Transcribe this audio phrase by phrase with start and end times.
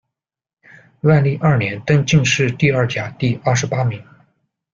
[1.01, 4.03] 万历二年，登进士第二甲第二十八名。